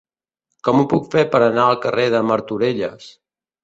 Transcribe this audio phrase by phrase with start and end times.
[0.67, 3.17] Com ho puc fer per anar al carrer de Martorelles?